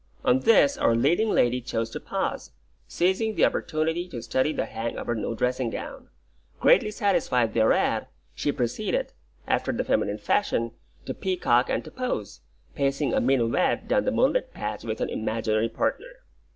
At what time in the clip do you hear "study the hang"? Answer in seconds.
4.23-4.97